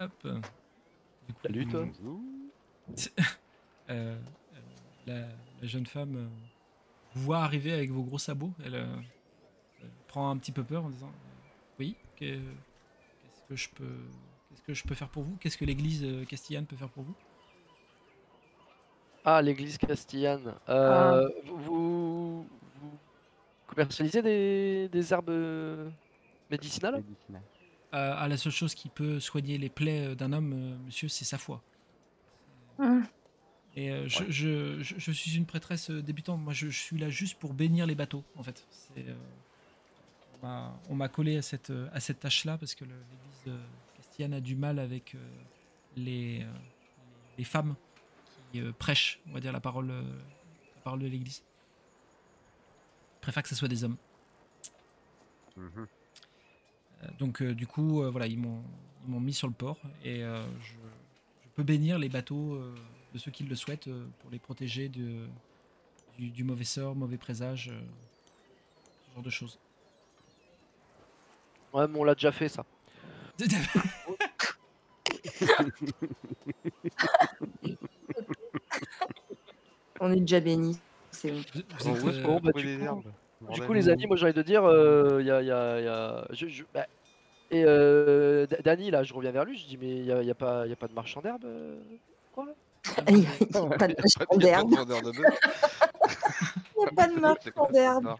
[0.00, 0.26] Hop.
[0.26, 1.86] Du coup, Salut, toi.
[3.90, 4.60] Euh, euh,
[5.06, 5.20] la,
[5.60, 6.30] la jeune femme
[7.14, 8.52] vous voit arriver avec vos gros sabots.
[8.64, 8.74] Elle
[10.14, 11.34] prend un petit peu peur en disant euh,
[11.80, 12.54] Oui, que-
[13.22, 14.10] qu'est-ce que je peux,
[14.48, 15.36] qu'est-ce que je peux faire pour vous?
[15.38, 17.16] Qu'est-ce que l'Église euh, castillane peut faire pour vous?
[19.24, 20.54] Ah, l'église castillane.
[20.68, 23.00] Euh, vous, vous, vous
[23.66, 25.90] commercialisez des, des herbes euh,
[26.50, 27.02] médicinales?
[27.02, 27.42] Médicinal.
[27.94, 31.38] Euh, ah, La seule chose qui peut soigner les plaies d'un homme, monsieur, c'est sa
[31.38, 31.62] foi.
[32.78, 33.08] hum,
[33.74, 36.40] Et euh, je, je- je- je suis une prêtresse débutante.
[36.40, 38.66] Moi, je, je suis là juste pour bénir les bateaux, en fait.
[38.70, 39.14] C'est, euh,
[40.88, 43.60] on m'a- collé à cette, à cette tâche-là parce que l'Église
[43.96, 45.18] castillane a du mal avec euh,
[45.96, 46.52] les, euh,
[47.38, 47.74] les femmes
[48.52, 51.42] qui euh, prêchent, on va dire, la parole, la parole de l'Église.
[53.16, 53.96] Je préfère que ce soit des hommes.
[55.56, 55.86] Mhm.
[57.02, 58.62] Euh, Donc, du coup, voilà, ils m'ont
[59.20, 62.60] mis sur le port et je, je peux bénir les bateaux
[63.12, 63.88] de ceux qui le souhaitent
[64.20, 65.26] pour les protéger de,
[66.18, 67.70] du, du mauvais sort, mauvais présage,
[69.08, 69.58] ce genre de choses.
[71.74, 72.64] Ouais, mais on l'a déjà fait, ça.
[80.00, 80.78] on est déjà bénis.
[81.10, 81.40] C'est bon.
[81.54, 83.02] Vous- êtes, euh, bon, bah, du coup- herbes
[83.52, 85.42] Du coup, les amis, moi, j'ai envie de dire, euh, il y a.
[85.42, 86.86] y a- y a- je- je- bah,
[87.50, 90.30] Et euh, Dany, là, je reviens vers lui, je dis, mais il n'y a, y
[90.30, 91.76] a, pas- y a pas de marchand d'herbe euh,
[92.32, 92.46] Quoi?
[93.08, 94.72] Il n'y a pas de marchand Il y a pas d'herbe.
[94.72, 94.78] Il
[96.78, 98.16] n'y a pas de marchand d'herbe.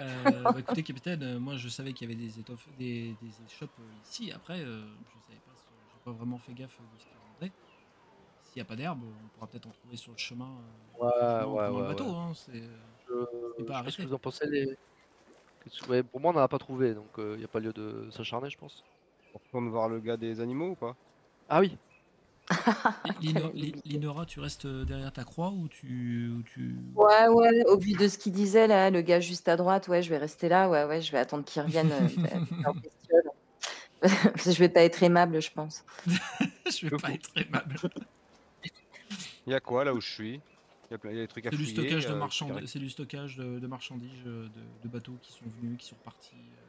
[0.00, 3.42] Euh, bah, écoutez, capitaine, euh, moi je savais qu'il y avait des étoffes, des, des
[3.42, 4.30] échoppes euh, ici.
[4.32, 7.54] Après, euh, je savais pas, si- j'ai pas vraiment fait gaffe de ce qu'il vendait.
[8.42, 10.60] S'il n'y a pas d'herbe, on pourra peut-être en trouver sur le chemin.
[10.62, 12.10] euh, Ouais, sur ouais, ouais, le bateau.
[12.10, 12.14] ouais.
[12.14, 12.70] Hein, c'est-
[13.08, 13.14] Je,
[13.56, 14.46] C'est pas je sais que vous en pensez.
[14.48, 14.66] Les...
[15.60, 17.72] que- ouais, pour moi, on n'en a pas trouvé, donc il n'y a pas lieu
[17.72, 18.84] de s'acharner, je pense.
[19.34, 20.96] On retourne voir le gars des animaux ou pas?
[21.48, 21.76] Ah oui,
[23.84, 26.30] Linora, tu restes derrière ta croix ou tu.
[26.36, 26.76] Ou tu...
[26.94, 30.02] Ouais, ouais, au vu de ce qu'il disait là, le gars juste à droite, ouais,
[30.02, 31.90] je vais rester là, ouais, ouais, je vais attendre qu'il revienne.
[31.92, 32.08] euh,
[34.02, 35.82] je vais pas être aimable, je pense.
[36.06, 37.76] je vais pas être aimable.
[39.46, 40.40] Il y a quoi là où je suis?
[40.90, 43.58] Il y a des trucs à C'est du stockage de euh, c'est du stockage de,
[43.58, 46.34] de marchandises, euh, de, de bateaux qui sont venus, qui sont partis.
[46.34, 46.66] euh.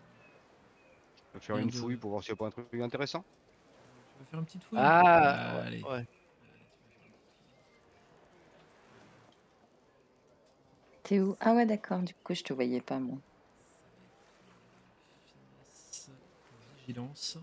[1.33, 3.23] Je vais faire une de- fouille pour voir s'il n'y a pas un truc intéressant?
[4.17, 5.83] Tu veux faire une petite fouille ah, Allez.
[5.83, 6.05] ouais, ouais.
[11.03, 11.37] T'es où?
[11.39, 13.19] Ah ouais, d'accord, du coup, je te voyais pas, moi.
[15.27, 16.09] Finesse,
[16.79, 17.37] vigilance.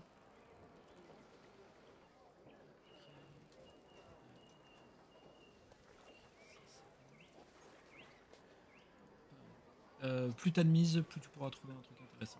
[10.03, 12.39] Euh, plus t'as de mise, plus tu pourras trouver un truc intéressant.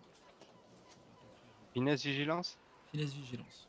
[1.72, 2.58] Finesse, vigilance
[2.92, 3.66] Finesse vigilance.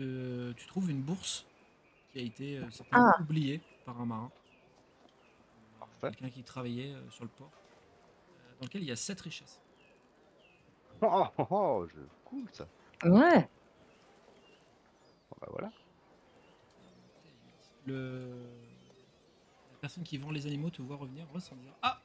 [0.00, 1.46] Euh, tu trouves une bourse
[2.12, 4.30] qui a été euh, certainement oubliée par un marin.
[5.78, 6.10] Parfait.
[6.16, 7.50] Quelqu'un qui travaillait euh, sur le port.
[8.30, 9.60] euh, dans lequel il y a 7 richesses.
[11.02, 12.00] Oh, oh, oh, je...
[12.24, 12.66] cool ça.
[13.04, 13.48] Ouais.
[15.30, 15.70] Bon, bah voilà.
[17.86, 18.28] Le...
[19.72, 22.02] La personne qui vend les animaux te voit revenir en disant Ah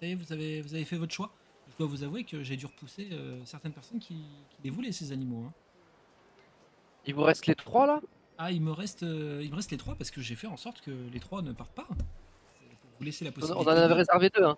[0.00, 1.34] Ça y est, vous avez, vous avez fait votre choix.
[1.68, 4.14] Je dois vous avouer que j'ai dû repousser euh, certaines personnes qui,
[4.50, 5.44] qui les voulaient, ces animaux.
[5.46, 5.52] hein.
[7.06, 8.00] Il vous reste les trois là?
[8.38, 10.56] Ah, il me, reste, euh, il me reste les trois parce que j'ai fait en
[10.56, 11.86] sorte que les trois ne partent pas.
[11.86, 13.68] Pour vous laisser la possibilité.
[13.68, 14.44] on en avait réservé deux.
[14.44, 14.56] Hein.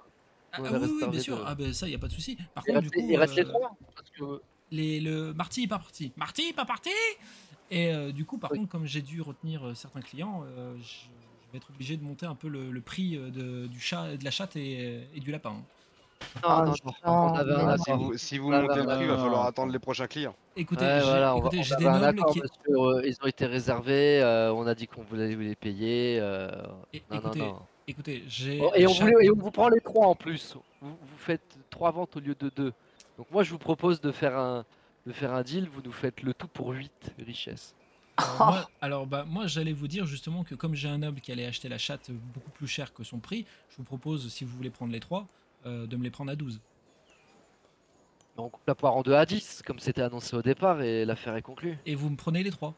[0.52, 1.36] Ah, ah oui, oui, bien sûr.
[1.36, 1.42] deux.
[1.46, 2.36] Ah, ben ça, il n'y a pas de souci.
[2.54, 3.08] Par Il contre, reste, du coup.
[3.10, 3.76] il reste les euh, trois.
[3.96, 6.12] Parce que les, le Marty est pas parti.
[6.16, 6.90] Marty est pas parti
[7.70, 8.58] Et euh, du coup, par Oui.
[8.58, 10.44] contre, comme j'ai dû retenir certains clients,
[10.78, 14.16] je, je vais être obligé de monter un peu le, le prix de, du chat,
[14.16, 15.50] de la chatte et, et du lapin.
[15.50, 15.64] hein.
[16.42, 16.72] Non, Ah, non,
[17.46, 20.06] non, Ah, Si vous, si vous montez le prix, il va falloir attendre les prochains
[20.06, 20.34] clients.
[20.56, 22.40] Écoutez, Ouais, j'ai voilà, on va- écoutez, on j'ai avait des un nobles accord, qui.
[22.40, 26.18] parce que, euh, ils ont été réservés, euh, on a dit qu'on voulait les payer.
[26.20, 26.50] euh,
[26.92, 27.58] É- non, non, écoutez, non.
[27.86, 28.56] écoutez, j'ai.
[28.58, 30.56] Et, on et vous prend les trois en plus.
[30.80, 32.72] Vous, vous faites trois ventes au lieu de deux.
[33.18, 34.64] Donc moi je vous propose de faire un,
[35.06, 36.90] de faire un deal, vous nous faites le tout pour 8
[37.24, 37.74] richesses.
[38.18, 41.32] Alors, moi, alors, bah, moi, j'allais vous dire justement que comme j'ai un noble qui
[41.32, 44.54] allait acheter la chatte beaucoup plus cher que son prix, je vous propose, si vous
[44.56, 45.24] voulez prendre les trois, euh,
[45.64, 46.60] de me les prendre à 12.
[48.36, 51.36] On coupe la poire en deux à 10, comme c'était annoncé au départ, et l'affaire
[51.36, 51.78] est conclue.
[51.84, 52.74] Et vous me prenez les trois.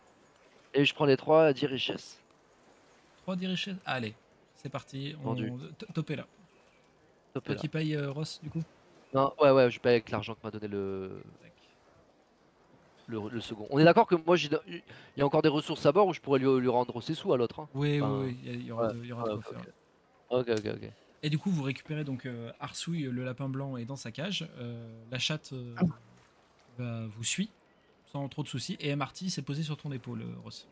[0.75, 2.21] Et je prends les trois à 10 richesses.
[3.23, 4.15] 3 des richesses Allez,
[4.57, 5.15] c'est parti.
[5.21, 5.29] On...
[5.29, 5.53] Vendu.
[5.79, 6.27] t- Topez là.
[7.33, 7.61] Top Toi là.
[7.61, 8.63] qui paye euh, Ross, du coup?
[9.15, 11.23] Non, ouais, ouais, je paye avec l'argent que m'a donné le,
[13.07, 13.69] le, le second.
[13.71, 14.83] On est d'accord que moi, j'ai- il
[15.17, 17.33] y a encore des ressources à bord où je pourrais lui, lui rendre ses sous
[17.33, 17.61] à l'autre.
[17.61, 17.69] hein.
[17.75, 19.45] Oui, Enfin, oui, oui, il y aura, ouais, de- il y aura ouais, de ok,
[19.45, 19.67] quoi faire.
[20.31, 20.49] ok.
[20.49, 20.91] Ok, ok, ok.
[21.25, 24.47] Et du coup, vous récupérez donc euh, Arsouille, le lapin blanc, est dans sa cage.
[24.59, 25.75] Euh, la chatte euh,
[26.79, 27.51] bah, vous suit
[28.13, 28.77] sans trop de soucis.
[28.79, 30.69] Et Marty s'est posé sur ton épaule, euh, Ross.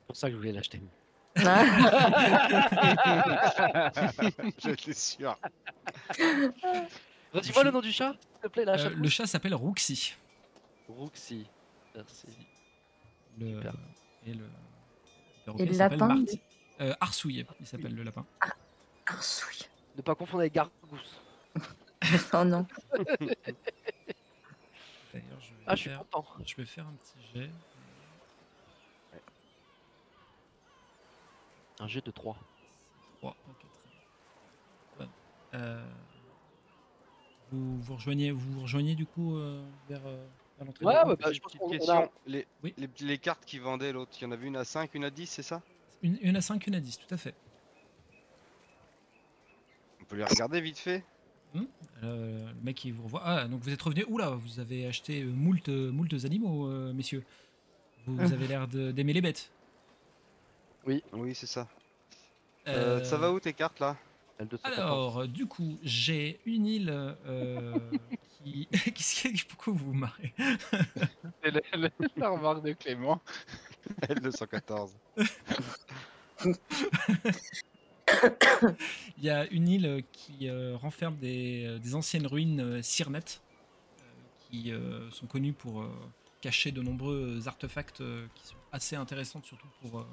[0.00, 0.82] C'est pour ça que je voulais l'acheter.
[4.58, 5.38] J'étais sûr.
[7.32, 10.14] Redis-moi le nom du chat, s'il te plaît, Euh, le chat s'appelle Rooksy.
[10.88, 11.46] Roxy.
[11.94, 12.26] Merci.
[13.38, 13.54] Le...
[13.54, 13.72] Super.
[14.26, 14.46] Et le,
[15.58, 16.40] Et lapin, Marty.
[16.82, 18.26] Euh, Arsouille, il s'appelle le lapin.
[19.06, 19.66] Arsouille.
[19.96, 21.20] Ne pas confondre avec Gargousse.
[22.34, 22.66] Oh non.
[22.98, 23.36] D'ailleurs,
[25.40, 25.98] je vais, Ah, je suis faire...
[26.00, 26.26] content.
[26.44, 27.50] je vais faire un petit jet.
[31.78, 32.36] Un jet de 3.
[33.20, 35.06] 3, ok, très bien.
[35.06, 35.12] Ouais.
[35.54, 35.84] Euh,
[37.52, 40.26] vous, vous, rejoignez, vous vous rejoignez du coup euh, vers, euh,
[40.80, 42.02] Ouais, ouais, bah, je pense question.
[42.04, 42.08] a.
[42.26, 42.74] Les, Oui.
[42.76, 45.10] les, les cartes qui vendaient l'autre, il y en avait une à 5, une à
[45.10, 45.62] 10, c'est ça?
[46.02, 47.34] Une, une à 5, une à 10, tout à fait.
[50.00, 51.04] On peut les regarder vite fait
[52.02, 53.22] Euh, le mec il vous revoit.
[53.24, 54.04] Ah, donc vous êtes revenu.
[54.08, 57.22] Oula, vous avez acheté euh, moult, euh, moult animaux, euh, messieurs.
[58.06, 59.50] Vous, vous avez l'air d'aimer les bêtes.
[60.84, 61.02] Oui,
[61.34, 61.68] c'est ça.
[62.68, 63.96] Euh, ça va où tes cartes là?
[63.96, 64.11] L214.
[64.64, 66.90] Alors, du coup, j'ai une île
[67.26, 67.78] euh,
[68.44, 68.68] qui.
[68.70, 70.34] Qu'est-ce qu'il y a Pourquoi vous vous marrez
[71.42, 71.52] C'est
[72.16, 73.20] la remarque de Clément.
[74.02, 74.90] L214.
[79.18, 83.18] Il y a une île qui euh, renferme des, euh, des anciennes ruines euh, Sirnet,
[83.18, 84.04] euh,
[84.50, 85.88] qui euh, sont connues pour euh,
[86.40, 90.06] cacher de nombreux artefacts euh, qui sont assez intéressantes, surtout pour euh,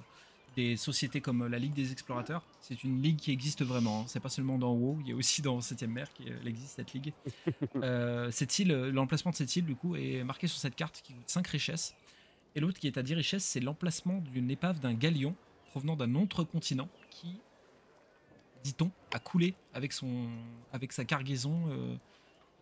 [0.55, 2.45] des sociétés comme la Ligue des Explorateurs.
[2.61, 4.05] C'est une ligue qui existe vraiment, hein.
[4.07, 6.93] c'est pas seulement dans WoW, il y a aussi dans 7ème mer qu'elle existe cette
[6.93, 7.13] ligue.
[7.75, 11.13] Euh, cette île, l'emplacement de cette île, du coup, est marqué sur cette carte qui
[11.13, 11.95] coûte 5 richesses.
[12.55, 15.35] Et l'autre qui est à 10 richesses, c'est l'emplacement d'une épave d'un galion
[15.69, 17.39] provenant d'un autre continent qui,
[18.63, 20.29] dit-on, a coulé avec, son,
[20.73, 21.95] avec sa cargaison euh,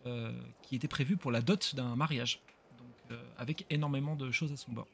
[0.06, 2.40] euh, qui était prévue pour la dot d'un mariage.
[2.78, 4.86] Donc, euh, avec énormément de choses à son bord.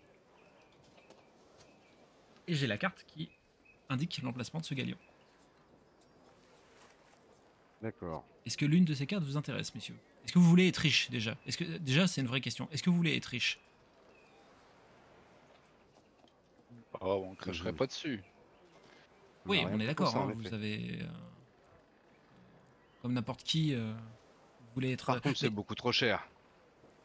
[2.47, 3.31] Et j'ai la carte qui
[3.89, 4.97] indique l'emplacement de ce galion.
[7.83, 8.25] D'accord.
[8.47, 9.97] Est-ce que l'une de ces cartes vous intéresse, messieurs?
[10.25, 11.37] Est-ce que vous voulez être riche déjà?
[11.47, 12.69] Est-ce que déjà c'est une vraie question.
[12.73, 13.59] Est-ce que vous voulez être riche?
[17.01, 18.23] Oh, on cracherait pas dessus.
[19.47, 20.17] Oui, on est d'accord.
[20.17, 21.07] hein, vous avez euh,
[23.03, 25.07] comme n'importe qui, euh, vous voulez être.
[25.07, 26.27] Par contre, c'est Mais- beaucoup trop cher.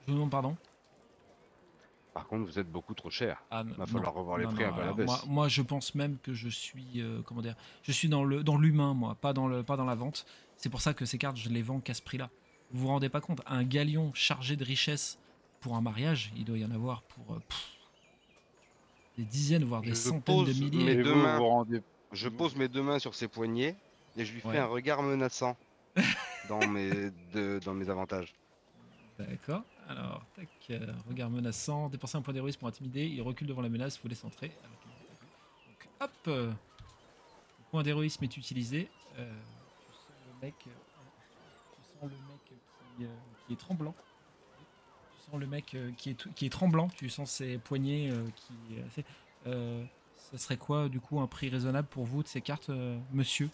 [0.02, 0.56] Je vous demande pardon?
[2.14, 3.44] Par contre, vous êtes beaucoup trop cher.
[3.52, 5.06] Ah, Va non, falloir revoir les non, prix non, un peu à la baisse.
[5.08, 8.44] Moi, moi, je pense même que je suis, euh, comment dire, je suis dans le
[8.44, 10.26] dans l'humain, moi, pas dans le pas dans la vente.
[10.58, 12.30] C'est pour ça que ces cartes, je les vends qu'à ce prix-là.
[12.72, 15.18] Vous vous rendez pas compte Un galion chargé de richesses
[15.62, 17.68] pour un mariage, il doit y en avoir pour euh, pff,
[19.18, 20.96] des dizaines, voire des Je centaines de milliers.
[20.96, 21.38] mes deux vous, mains.
[21.38, 21.82] vous rendez...
[22.12, 23.76] Je pose mes deux mains sur ses poignets
[24.18, 24.58] et je lui fais Ouais.
[24.58, 25.56] un regard menaçant
[26.50, 28.34] dans mes de- dans mes avantages.
[29.18, 29.64] D'accord.
[29.90, 33.70] Alors, tac, euh, regard menaçant, dépenser un point d'héroïsme pour intimider, il recule devant la
[33.70, 34.50] menace, vous laisse entrer.
[35.66, 38.88] Donc, hop euh, Le point d'héroïsme est utilisé.
[39.18, 39.34] Euh,
[39.82, 40.54] tu sens le mec,
[43.02, 43.08] euh,
[43.48, 43.96] qui, est tremblant.
[45.12, 48.54] Tu sens le mec qui, est, tremblant, tu sens ses poignets qui.
[50.18, 52.70] ça serait quoi, du coup, un prix raisonnable pour vous de ces cartes,
[53.12, 53.50] monsieur?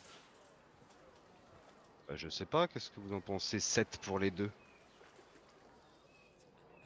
[2.09, 3.61] Bah, je sais pas, qu'est-ce que vous en pensez?
[3.61, 4.51] 7 pour les deux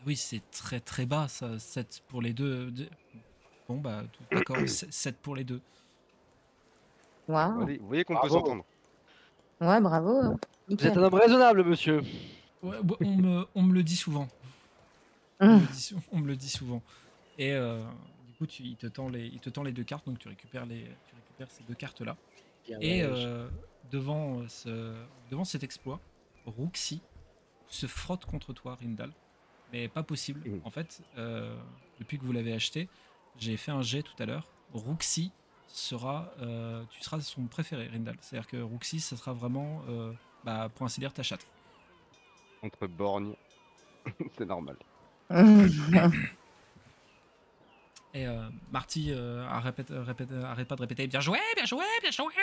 [0.06, 1.60] Oui, c'est très très bas, ça.
[1.60, 2.74] 7 pour les deux.
[3.68, 5.62] Bon, bah, tout- d'accord, 7 pour les deux.
[7.28, 8.36] Allez, Vous voyez qu'on peut Bravo.
[8.40, 8.66] s'entendre.
[9.62, 10.22] Ouais, bravo.
[10.32, 10.88] Vous Nickel.
[10.92, 12.02] êtes un homme raisonnable, monsieur.
[12.64, 14.28] Ouais, bah, on, me, on me le dit souvent.
[15.42, 16.82] On me le dit, sou- on me le dit souvent.
[17.38, 17.82] Et euh,
[18.28, 20.28] du coup, tu, il, te tend les, il te tend les deux cartes, donc tu
[20.28, 22.18] récupères, les, tu récupères ces deux cartes-là.
[22.82, 23.48] Et euh,
[23.90, 24.94] devant, euh, ce,
[25.32, 26.02] devant cet exploit,
[26.46, 27.00] Ruxi
[27.68, 29.12] se frotte contre toi, Rindal.
[29.71, 30.41] Mais pas possible.
[30.45, 30.62] Mhm.
[30.63, 31.55] En fait, euh,
[31.99, 32.89] depuis que vous l'avez acheté,
[33.38, 34.47] j'ai fait un jet tout à l'heure.
[34.73, 35.32] Ruxi
[35.67, 38.17] sera, euh, tu seras son préféré, Rindal.
[38.21, 40.12] C'est-à-dire que Ruxi, ça sera vraiment, euh,
[40.43, 41.47] bah, pour ainsi dire, ta chatte.
[42.62, 43.36] Entre borgnes.
[44.38, 44.75] C'est normal.
[48.15, 52.34] Et euh, Marty arrête, répète, arrête pas de répéter Bien joué, bien joué, bien joué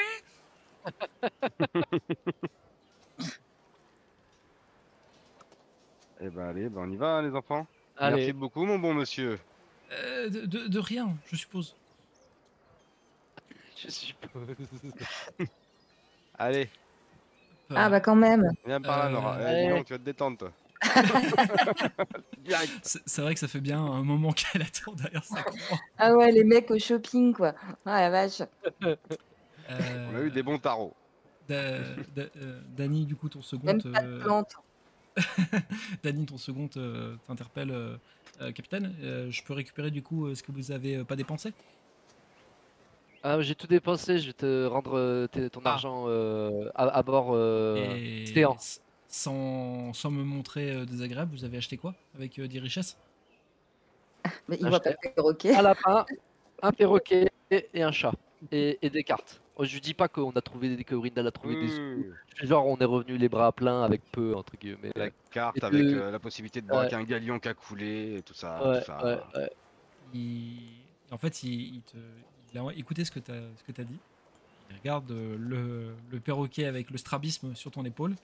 [6.20, 7.66] Eh ben allez, ben on y va hein, les enfants.
[7.96, 9.38] Allez, Merci beaucoup mon bon monsieur.
[9.92, 11.74] Euh, de, de- de rien, je suppose.
[13.76, 14.56] je suppose.
[16.38, 16.68] Allez,
[17.74, 18.50] Ah bah quand même.
[18.66, 19.36] viens par là Euh, Nora.
[19.36, 19.68] Eh, dis allez.
[19.70, 20.52] donc, tu vas te détendre toi.
[22.82, 25.78] C'est vrai que ça fait bien un moment qu'elle attend derrière sa croix.
[25.98, 27.54] Ah ouais, les mecs au shopping, quoi.
[27.86, 28.42] Ah la vache.
[28.84, 28.96] Euh,
[30.12, 30.94] On a eu des bons tarots.
[31.48, 31.78] Da-
[32.14, 34.52] Da- euh, Dany, du coup, ton second, Même pas de euh, plantes.
[36.02, 37.96] Dany, ton second euh, t'interpelle, euh,
[38.40, 38.94] euh, capitaine.
[39.02, 41.52] Euh, je peux récupérer du coup euh, ce que vous avez euh, pas dépensé?
[43.22, 45.70] Ah, j'ai tout dépensé, je vais te rendre euh, ton Ah.
[45.72, 47.30] argent euh, à, à bord.
[47.32, 47.96] euh,
[49.08, 52.96] sans, sans me montrer euh, désagréable, vous avez acheté quoi avec euh, des richesses?
[54.48, 55.54] Mais il voit pas le perroquet.
[55.54, 56.04] un lapin,
[56.62, 58.12] un perroquet et, et un chat.
[58.52, 59.40] Et, et des cartes.
[59.58, 62.04] Oh, Je dis pas qu'on a trouvé des que Rindal a trouvé des sous.
[62.34, 64.92] Je fais Genre on est revenu les bras pleins avec peu entre guillemets.
[64.94, 68.22] La carte Et avec euh, la possibilité de braquer un galion qui a coulé et
[68.22, 68.62] tout ça.
[68.68, 69.02] Ouais, tout ça.
[69.04, 69.50] ouais, ouais.
[70.12, 70.58] il...
[71.10, 71.96] En fait, il, il te...
[72.52, 73.98] il a écouté ce que tu as, dit.
[74.70, 78.14] Il regarde euh, le, le perroquet avec le strabisme sur ton épaule.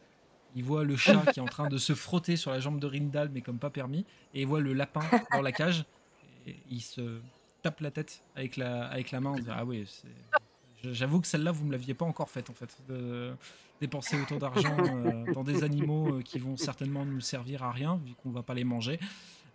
[0.54, 2.86] Il voit le chat qui est en train de se frotter sur la jambe de
[2.86, 4.04] Rindal, mais comme pas permis.
[4.34, 5.00] Et il voit le lapin
[5.32, 5.86] dans la cage.
[6.46, 7.20] Et il se
[7.62, 10.08] tape la tête avec la, avec la main en disant Ah oui, c'est-
[10.90, 12.76] j'avoue que celle-là, vous me l'aviez pas encore faite en fait.
[12.88, 13.32] De
[13.80, 18.00] dépenser autant d'argent euh, dans des animaux euh, qui vont certainement nous servir à rien,
[18.04, 18.98] vu qu'on va pas les manger.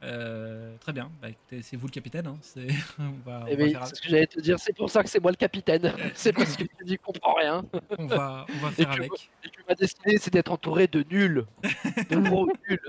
[0.03, 2.27] Euh, très bien, bah, écoutez, c'est vous le capitaine.
[2.27, 2.67] hein, c'est-
[3.47, 5.37] Eh faire, c'est ce que j'allais te dire, c'est pour ça que c'est moi le
[5.37, 5.91] capitaine.
[6.13, 7.65] c'est parce que tu n'y comprends rien.
[7.97, 9.11] on va, on va faire avec.
[9.43, 11.45] Et que ma destinée, c'est d'être entouré de nuls.
[12.09, 12.79] De gros nuls.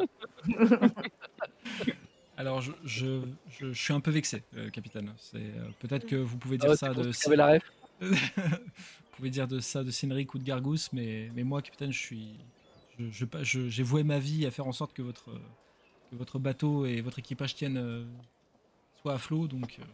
[2.37, 5.12] Alors, je, je, je- je suis un peu vexé, euh, capitaine.
[5.16, 7.11] C'est euh, peut-être que vous pouvez Ah dire ouais, ça de.
[7.11, 7.62] t'avais la ref
[8.00, 8.14] Vous
[9.16, 12.37] pouvez dire de ça de Cynric ou de Gargus, mais, mais moi, capitaine, je suis.
[12.98, 15.30] Je, je, j'ai voué ma vie à faire en sorte que votre,
[16.11, 18.04] que votre bateau et votre équipage tiennent euh,
[19.00, 19.84] soit à flot, donc euh,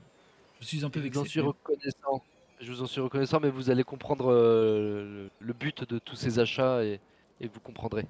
[0.61, 1.15] je suis un peu vexé.
[1.15, 2.23] Je vous en suis reconnaissant.
[2.61, 6.39] Je vous en suis reconnaissant, mais vous allez comprendre euh, le, but de tous ces
[6.39, 6.99] achats et,
[7.41, 8.07] et vous comprendrez.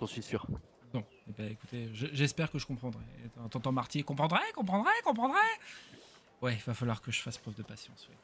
[0.00, 0.46] J'en suis sûr.
[0.92, 3.04] Non, eh ben, écoutez, j'espère que je comprendrai.
[3.50, 5.38] Tonton Marty, comprendrai, comprendrai, comprendrai.
[6.42, 8.08] Ouais, il va falloir que je fasse preuve de patience.
[8.10, 8.16] Oui.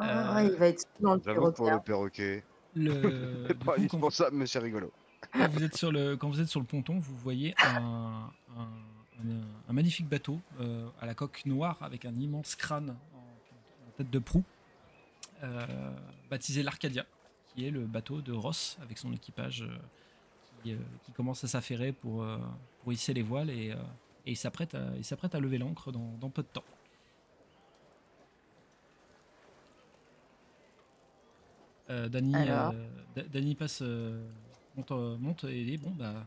[0.00, 1.56] Ah, il va être dans le perroquet.
[1.56, 2.44] pour le perroquet.
[2.74, 3.44] Le...
[3.48, 4.92] C'est pas indispensable, mais c'est rigolo.
[5.32, 8.30] Quand vous, êtes sur le, quand vous êtes sur le ponton, vous voyez un,
[9.68, 14.18] un, magnifique bateau euh, à la coque noire avec un immense crâne en, tête de
[14.18, 14.44] proue,
[15.42, 15.66] euh,
[16.30, 17.04] baptisé l'Arcadia,
[17.48, 19.76] qui est le bateau de Ross avec son équipage euh,
[20.62, 22.26] qui, qui, commence à s'affairer pour,
[22.82, 23.74] pour hisser les voiles et,
[24.26, 24.88] et il s'apprête à,
[25.32, 26.64] à, lever l'ancre dans, dans peu de temps.
[31.90, 34.22] Euh, Dany, euh, passe, euh,
[34.76, 36.24] monte, monte, et dit bon bah,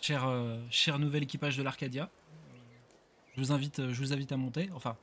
[0.00, 0.30] cher,
[0.70, 2.10] cher nouvel équipage de l'Arcadia,
[3.34, 4.68] je vous invite, je vous invite à monter.
[4.74, 4.96] Enfin,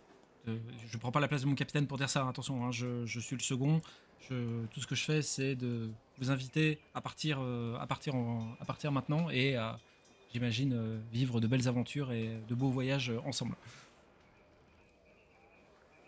[0.45, 2.21] je prends pas la place de mon capitaine pour dire ça.
[2.21, 3.81] Hein, attention, hein, je, je, suis le second.
[4.29, 8.13] Je, tout ce que je fais, c'est de vous inviter à partir, à partir,
[8.59, 9.79] à partir maintenant et à,
[10.31, 13.55] j'imagine, vivre de belles aventures et de beaux voyages ensemble.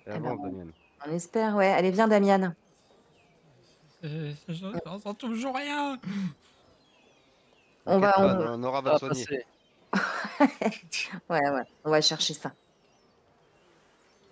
[0.08, 1.72] on espère, ouais.
[1.72, 2.54] Allez, viens, Damian.
[4.04, 6.00] Euh, J'entends toujours rien.
[7.86, 8.14] On va.
[8.20, 9.46] On, aura va soigner.
[11.30, 12.54] ouais, ouais, on va chercher ça.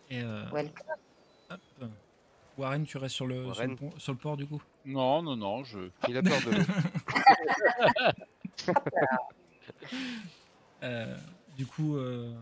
[0.10, 0.44] Et euh,
[2.58, 4.62] Warren, tu restes sur le, sur le, sur, le port du coup?
[4.86, 5.80] Non, non, non, je.
[6.08, 6.64] Il a peur de l'eau.
[10.84, 11.16] euh,
[11.56, 12.34] du coup, euh,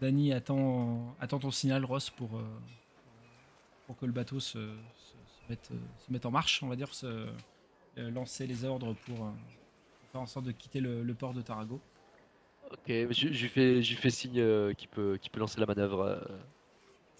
[0.00, 2.44] Dany attend, attend ton signal, Ross, pour, euh,
[3.86, 4.58] pour que le bateau se,
[5.50, 5.54] euh,
[5.98, 9.30] se mettre, en marche, on va dire, se, euh, lancer les ordres pour, euh,
[10.12, 11.80] faire en sorte de quitter le, port de Tarago.
[12.70, 16.26] Ok, je, lui fais, fais signe qu'il peut, peut lancer la manœuvre.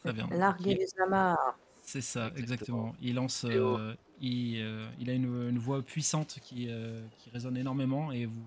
[0.03, 0.27] Très bien.
[0.31, 1.59] Larguer les amarres.
[1.83, 2.95] C'est ça, exactement.
[3.03, 3.47] Il lance,
[4.21, 4.67] il,
[4.99, 6.71] il, a une, voix puissante qui,
[7.19, 8.45] qui résonne énormément et vous,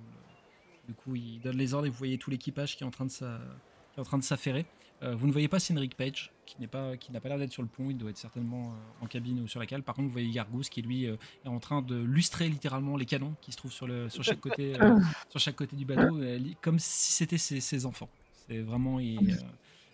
[0.88, 3.06] du coup, il donne les ordres et vous voyez tout l'équipage qui est en train
[3.06, 4.66] de s'affairer.
[5.04, 7.68] Euh, vous ne voyez pas Cynric Page, qui n'a pas, pas l'air d'être sur le
[7.68, 9.84] pont, il doit être certainement euh, en cabine ou sur la cale.
[9.84, 13.06] Par contre, vous voyez Gargous qui lui euh, est en train de lustrer littéralement les
[13.06, 14.74] canons qui se trouvent sur, le, sur, chaque, côté,
[15.30, 16.20] sur chaque côté du bateau,
[16.62, 18.10] comme si c'était ses, enfants.
[18.48, 19.00] C'est vraiment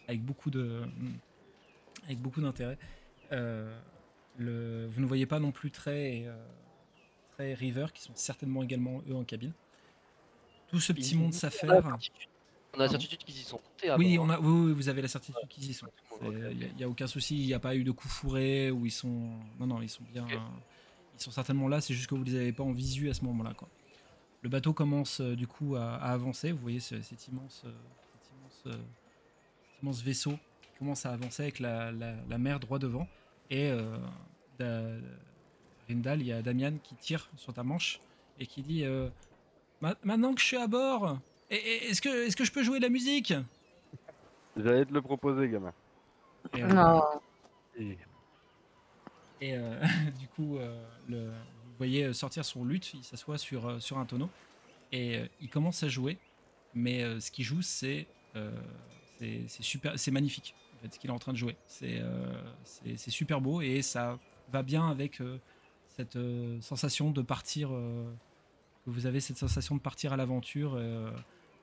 [0.08, 0.82] avec beaucoup de
[2.06, 2.78] avec beaucoup d'intérêt.
[3.32, 6.26] Le, vous ne voyez pas non plus très,
[7.34, 9.54] très River, qui sont certainement également eux en cabine.
[10.70, 11.98] Tout ce petit monde s'affaire.
[12.76, 13.62] On a la certitude qu'ils y sont
[13.98, 15.88] Oui, on a, oui, vous avez la certitude qu'ils y sont.
[16.24, 18.92] Il n'y a, aucun souci, il n'y a pas eu de coup fourré où ils
[18.92, 19.30] sont.
[19.60, 20.26] Non, non, ils sont bien.
[21.16, 23.14] Ils sont certainement là, c'est juste que vous ne les avez pas en visu à
[23.14, 23.54] ce moment-là.
[23.54, 23.70] Quoi.
[24.42, 26.52] Le bateau commence euh, du coup à, avancer.
[26.52, 28.78] Vous voyez cet, immense, euh, euh,
[29.82, 30.32] immense, vaisseau
[30.62, 31.92] qui commence à avancer avec la,
[32.38, 33.08] mer droit devant.
[33.50, 33.72] Et
[35.88, 38.02] Rindal, il y a Damian qui tire sur ta manche
[38.40, 38.84] et qui dit
[39.82, 41.20] Maintenant que je suis à bord,
[41.56, 43.34] est-ce que, est que je peux jouer de la musique?
[44.56, 45.74] J'allais te le proposer, gamin.
[46.56, 47.04] Et, euh, non.
[49.42, 49.82] Et, euh,
[50.20, 54.30] du coup, euh, le, vous voyez sortir son luth, il s'assoit sur, sur un tonneau
[54.92, 56.18] et il commence à jouer.
[56.76, 58.08] Mais ce qu'il joue, c'est
[59.20, 60.56] c'est super, c'est magnifique.
[60.76, 62.02] En fait, ce qu'il est en train de jouer, c'est
[62.64, 64.20] c'est super beau et ça
[64.52, 65.22] va bien avec
[65.88, 66.18] cette
[66.62, 67.70] sensation de partir.
[67.70, 70.80] que vous avez cette sensation de partir à l'aventure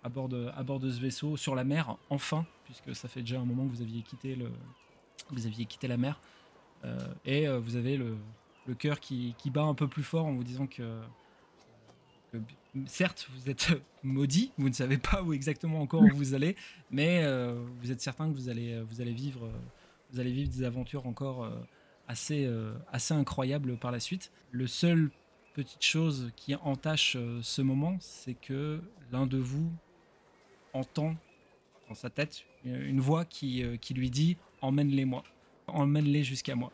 [0.03, 3.20] à bord, de, à bord de ce vaisseau sur la mer, enfin, puisque ça fait
[3.20, 4.51] déjà un moment que vous aviez quitté, le,
[5.30, 6.20] vous aviez quitté la mer.
[6.84, 8.16] Euh, et euh, vous avez le,
[8.66, 11.01] le cœur qui, qui, bat un peu plus fort en vous disant que,
[12.86, 13.68] certes, vous êtes
[14.03, 16.57] maudit, vous ne savez pas où exactement encore où vous allez,
[16.90, 19.51] mais euh, vous êtes certain que vous allez, vous allez, vivre,
[20.12, 21.51] vous allez vivre des aventures encore
[22.09, 22.48] assez,
[22.90, 24.32] assez incroyables par la suite.
[24.51, 25.11] Le seul
[25.53, 28.80] petite chose qui entache ce moment, c'est que
[29.12, 29.70] l'un de vous
[30.72, 31.14] entend
[31.88, 35.24] dans sa tête une voix qui, euh, qui lui dit emmène-les moi,
[35.66, 36.72] emmène-les jusqu'à moi.